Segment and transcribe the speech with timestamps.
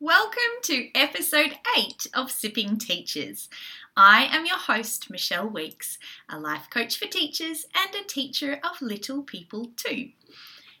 [0.00, 3.48] Welcome to episode 8 of Sipping Teachers.
[3.96, 5.98] I am your host, Michelle Weeks,
[6.28, 10.10] a life coach for teachers and a teacher of little people too.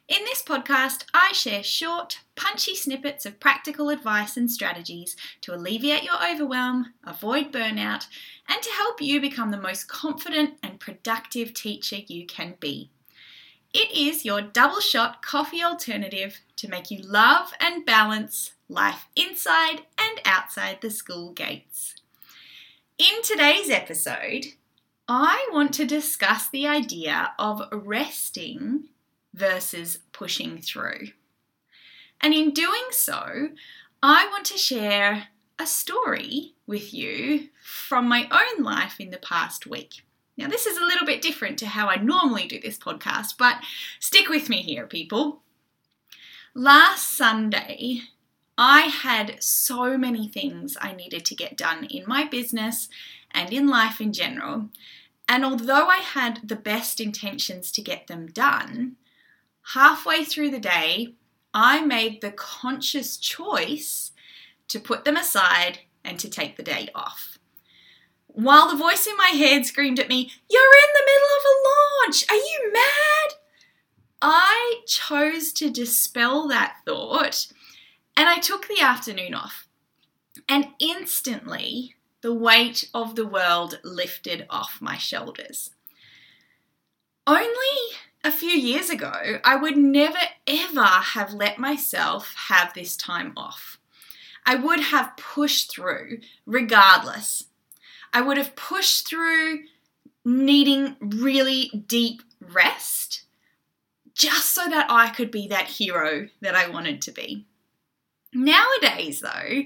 [0.06, 6.04] In this podcast, I share short, punchy snippets of practical advice and strategies to alleviate
[6.04, 8.06] your overwhelm, avoid burnout,
[8.48, 12.92] and to help you become the most confident and productive teacher you can be.
[13.74, 19.82] It is your double shot coffee alternative to make you love and balance life inside
[19.98, 21.94] and outside the school gates.
[22.98, 24.46] In today's episode,
[25.08, 28.84] I want to discuss the idea of resting
[29.32, 31.08] versus pushing through.
[32.20, 33.50] And in doing so,
[34.02, 39.66] I want to share a story with you from my own life in the past
[39.66, 40.04] week.
[40.36, 43.56] Now, this is a little bit different to how I normally do this podcast, but
[43.98, 45.42] stick with me here, people.
[46.54, 48.02] Last Sunday,
[48.58, 52.88] I had so many things I needed to get done in my business
[53.30, 54.68] and in life in general.
[55.28, 58.96] And although I had the best intentions to get them done,
[59.74, 61.14] halfway through the day,
[61.54, 64.12] I made the conscious choice
[64.68, 67.38] to put them aside and to take the day off
[68.38, 72.06] while the voice in my head screamed at me, You're in the middle of a
[72.06, 72.24] launch!
[72.30, 73.34] Are you mad?
[74.22, 77.48] I chose to dispel that thought
[78.18, 79.66] and I took the afternoon off.
[80.48, 85.70] And instantly, the weight of the world lifted off my shoulders.
[87.26, 87.46] Only
[88.22, 93.78] a few years ago, I would never ever have let myself have this time off.
[94.44, 97.44] I would have pushed through regardless
[98.12, 99.64] I would have pushed through
[100.24, 103.22] needing really deep rest
[104.14, 107.46] just so that I could be that hero that I wanted to be.
[108.38, 109.64] Nowadays, though,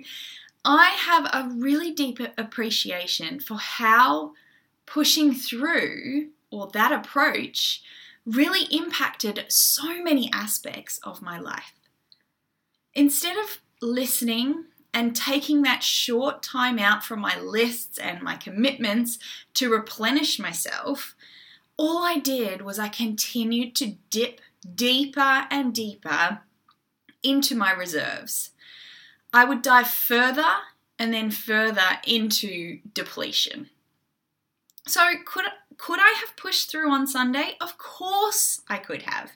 [0.64, 4.32] I have a really deep appreciation for how
[4.86, 7.82] pushing through or that approach
[8.24, 11.74] really impacted so many aspects of my life.
[12.94, 19.18] Instead of listening and taking that short time out from my lists and my commitments
[19.52, 21.14] to replenish myself,
[21.76, 24.40] all I did was I continued to dip
[24.74, 26.40] deeper and deeper
[27.22, 28.51] into my reserves.
[29.32, 30.46] I would dive further
[30.98, 33.70] and then further into depletion.
[34.86, 35.44] So, could,
[35.76, 37.56] could I have pushed through on Sunday?
[37.60, 39.32] Of course I could have.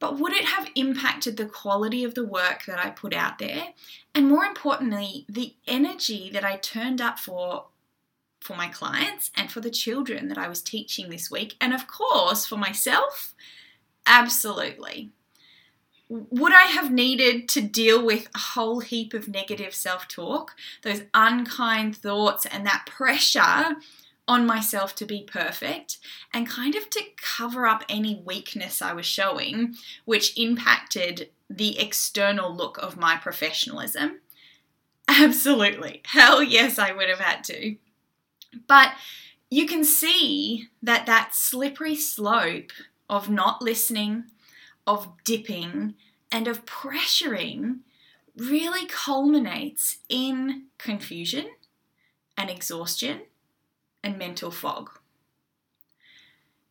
[0.00, 3.74] But would it have impacted the quality of the work that I put out there?
[4.14, 7.66] And more importantly, the energy that I turned up for
[8.40, 11.86] for my clients and for the children that I was teaching this week, and of
[11.86, 13.34] course for myself?
[14.06, 15.10] Absolutely.
[16.10, 21.02] Would I have needed to deal with a whole heap of negative self talk, those
[21.14, 23.76] unkind thoughts, and that pressure
[24.26, 25.98] on myself to be perfect
[26.34, 32.54] and kind of to cover up any weakness I was showing, which impacted the external
[32.54, 34.20] look of my professionalism?
[35.08, 36.02] Absolutely.
[36.06, 37.76] Hell yes, I would have had to.
[38.66, 38.92] But
[39.50, 42.70] you can see that that slippery slope
[43.08, 44.24] of not listening,
[44.86, 45.94] of dipping,
[46.32, 47.80] and of pressuring
[48.36, 51.46] really culminates in confusion
[52.36, 53.22] and exhaustion
[54.02, 54.90] and mental fog.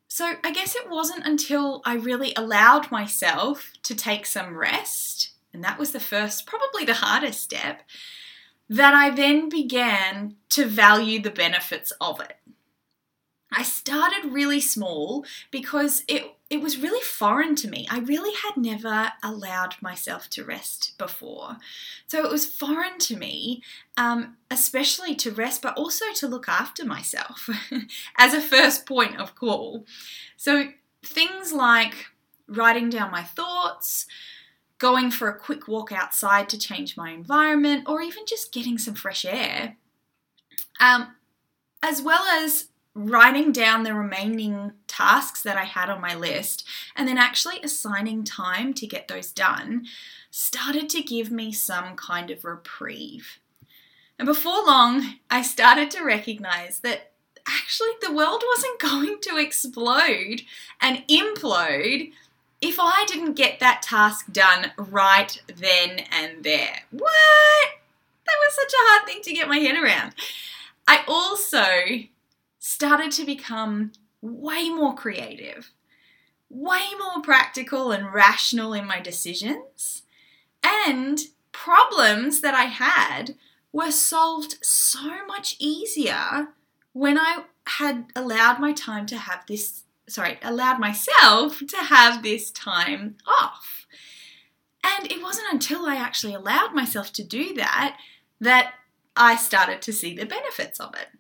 [0.07, 5.63] So I guess it wasn't until I really allowed myself to take some rest, and
[5.63, 7.83] that was the first, probably the hardest step,
[8.67, 12.37] that I then began to value the benefits of it.
[13.51, 17.87] I started really small because it it was really foreign to me.
[17.91, 21.57] I really had never allowed myself to rest before.
[22.07, 23.61] So it was foreign to me,
[23.97, 27.49] um, especially to rest, but also to look after myself
[28.17, 29.85] as a first point of call.
[30.37, 30.69] So
[31.05, 32.07] things like
[32.47, 34.07] writing down my thoughts,
[34.79, 38.95] going for a quick walk outside to change my environment, or even just getting some
[38.95, 39.75] fresh air.
[40.79, 41.15] Um,
[41.83, 46.65] as well as writing down the remaining tasks that I had on my list
[46.95, 49.85] and then actually assigning time to get those done
[50.31, 53.39] started to give me some kind of reprieve.
[54.17, 57.11] And before long, I started to recognize that
[57.47, 60.41] actually the world wasn't going to explode
[60.81, 62.11] and implode
[62.61, 66.81] if I didn't get that task done right then and there.
[66.91, 67.69] What?
[68.25, 70.13] That was such a hard thing to get my head around.
[70.87, 71.63] I also
[72.59, 73.91] started to become
[74.21, 75.71] way more creative,
[76.49, 80.03] way more practical and rational in my decisions,
[80.63, 81.19] and
[81.51, 83.35] problems that I had
[83.71, 86.49] were solved so much easier
[86.93, 92.51] when I had allowed my time to have this, sorry, allowed myself to have this
[92.51, 93.85] time off.
[94.83, 97.97] And it wasn't until I actually allowed myself to do that
[98.41, 98.73] that
[99.15, 101.18] I started to see the benefits of it.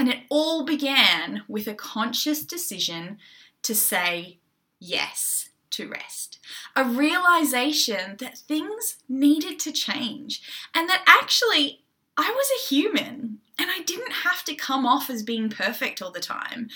[0.00, 3.18] And it all began with a conscious decision
[3.60, 4.38] to say
[4.78, 6.38] yes to rest.
[6.74, 10.40] A realization that things needed to change
[10.74, 11.82] and that actually
[12.16, 16.10] I was a human and I didn't have to come off as being perfect all
[16.10, 16.70] the time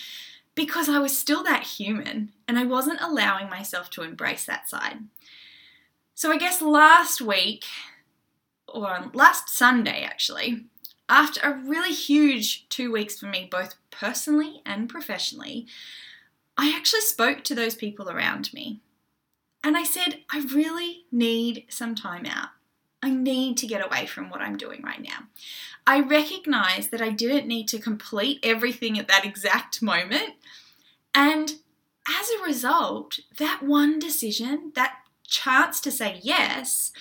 [0.54, 4.98] because I was still that human and I wasn't allowing myself to embrace that side.
[6.14, 7.64] So I guess last week,
[8.68, 10.66] or last Sunday actually,
[11.08, 15.66] after a really huge two weeks for me, both personally and professionally,
[16.56, 18.80] I actually spoke to those people around me.
[19.62, 22.50] And I said, I really need some time out.
[23.02, 25.26] I need to get away from what I'm doing right now.
[25.86, 30.34] I recognize that I didn't need to complete everything at that exact moment.
[31.14, 31.56] And
[32.08, 34.96] as a result, that one decision, that
[35.26, 36.92] chance to say yes,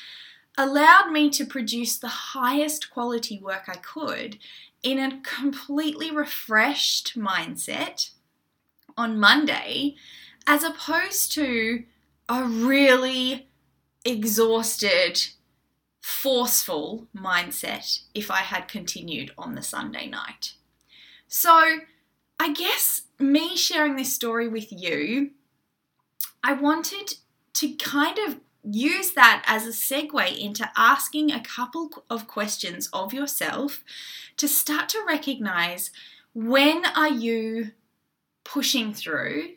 [0.57, 4.37] allowed me to produce the highest quality work I could
[4.83, 8.11] in a completely refreshed mindset
[8.97, 9.95] on Monday,
[10.45, 11.83] as opposed to
[12.29, 13.47] a really
[14.05, 15.27] exhausted,
[16.01, 20.53] forceful mindset if I had continued on the Sunday night.
[21.27, 21.79] So,
[22.39, 25.31] I guess me sharing this story with you,
[26.43, 27.15] I wanted
[27.53, 33.13] to kind of use that as a segue into asking a couple of questions of
[33.13, 33.83] yourself
[34.37, 35.91] to start to recognize
[36.33, 37.71] when are you
[38.43, 39.49] pushing through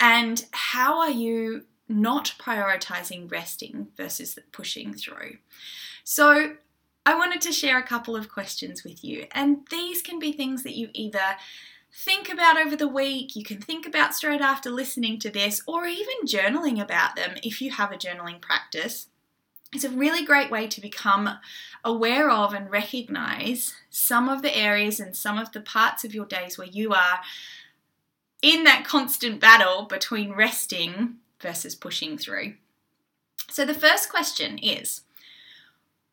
[0.00, 5.38] and how are you not prioritizing resting versus pushing through.
[6.04, 6.56] So,
[7.06, 10.62] I wanted to share a couple of questions with you, and these can be things
[10.62, 11.36] that you either
[11.98, 15.84] think about over the week, you can think about straight after listening to this, or
[15.84, 19.08] even journaling about them if you have a journaling practice.
[19.72, 21.28] It's a really great way to become
[21.84, 26.24] aware of and recognize some of the areas and some of the parts of your
[26.24, 27.20] days where you are
[28.40, 32.54] in that constant battle between resting versus pushing through.
[33.50, 35.02] So the first question is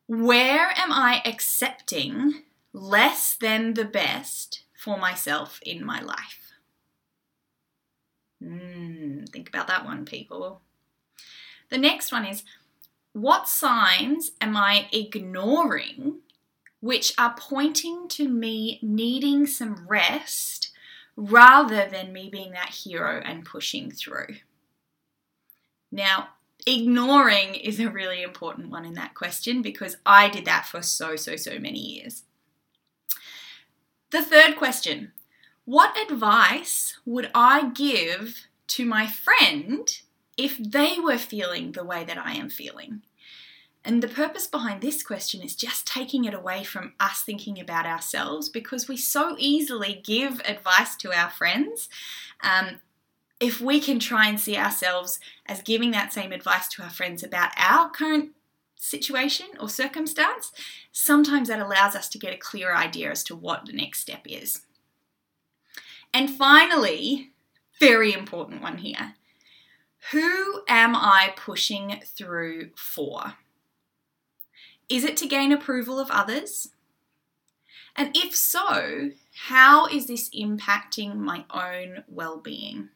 [0.08, 2.42] Where am I accepting
[2.72, 6.52] less than the best for myself in my life?
[8.40, 10.60] Mm, think about that one, people.
[11.70, 12.44] The next one is
[13.12, 16.20] What signs am I ignoring
[16.78, 20.70] which are pointing to me needing some rest
[21.16, 24.36] rather than me being that hero and pushing through?
[25.90, 26.28] Now,
[26.64, 31.16] ignoring is a really important one in that question because I did that for so,
[31.16, 32.22] so, so many years.
[34.10, 35.12] The third question
[35.64, 39.88] What advice would I give to my friend
[40.36, 43.02] if they were feeling the way that I am feeling?
[43.84, 47.86] And the purpose behind this question is just taking it away from us thinking about
[47.86, 51.88] ourselves because we so easily give advice to our friends
[52.42, 52.80] um,
[53.38, 57.22] if we can try and see ourselves as giving that same advice to our friends
[57.22, 58.30] about our current
[58.76, 60.52] situation or circumstance,
[60.92, 64.22] sometimes that allows us to get a clearer idea as to what the next step
[64.26, 64.62] is.
[66.12, 67.32] And finally,
[67.78, 69.14] very important one here
[70.12, 73.34] who am I pushing through for?
[74.88, 76.68] Is it to gain approval of others?
[77.96, 79.10] And if so,
[79.48, 82.90] how is this impacting my own well being?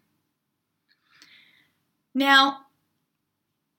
[2.15, 2.67] Now,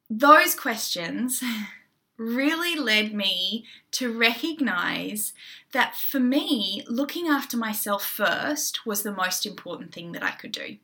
[0.10, 1.42] those questions
[2.22, 5.34] really led me to recognize
[5.72, 10.52] that for me, looking after myself first was the most important thing that I could
[10.52, 10.78] do.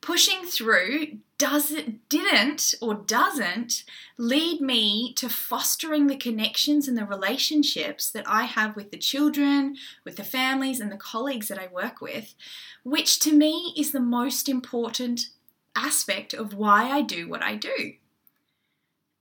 [0.00, 3.84] Pushing through does it didn't or doesn't
[4.16, 9.76] lead me to fostering the connections and the relationships that I have with the children,
[10.04, 12.34] with the families and the colleagues that I work with,
[12.82, 15.28] which to me is the most important
[15.76, 17.92] aspect of why I do what I do.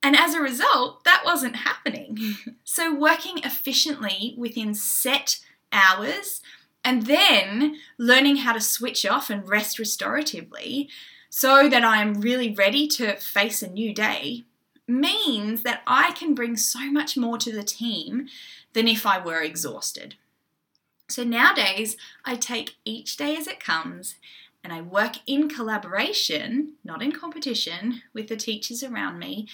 [0.01, 2.15] And as a result, that wasn't happening.
[2.15, 2.49] Mm-hmm.
[2.63, 5.39] so, working efficiently within set
[5.71, 6.41] hours
[6.83, 10.87] and then learning how to switch off and rest restoratively
[11.29, 14.45] so that I am really ready to face a new day
[14.87, 18.27] means that I can bring so much more to the team
[18.73, 20.15] than if I were exhausted.
[21.07, 24.15] So nowadays, I take each day as it comes
[24.63, 29.47] and I work in collaboration, not in competition, with the teachers around me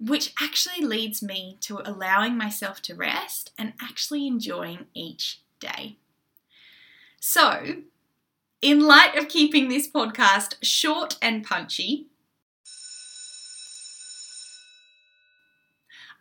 [0.00, 5.96] which actually leads me to allowing myself to rest and actually enjoying each day.
[7.20, 7.82] So,
[8.62, 12.06] in light of keeping this podcast short and punchy,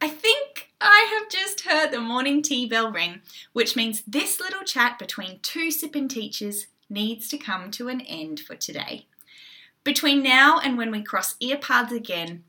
[0.01, 3.21] I think I have just heard the morning tea bell ring,
[3.53, 8.39] which means this little chat between two sipping teachers needs to come to an end
[8.39, 9.07] for today.
[9.83, 12.43] Between now and when we cross ear paths again,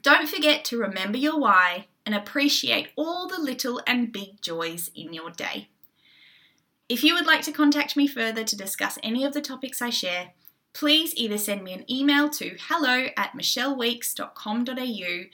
[0.00, 5.12] don't forget to remember your why and appreciate all the little and big joys in
[5.12, 5.68] your day.
[6.88, 9.90] If you would like to contact me further to discuss any of the topics I
[9.90, 10.32] share,
[10.72, 15.24] please either send me an email to hello at michelleweeks.com.au,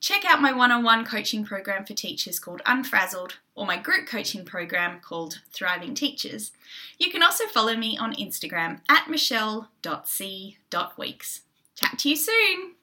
[0.00, 4.06] check out my one on one coaching program for teachers called Unfrazzled, or my group
[4.06, 6.52] coaching program called Thriving Teachers.
[6.98, 11.40] You can also follow me on Instagram at michelle.c.weeks.
[11.76, 12.79] Chat to you soon!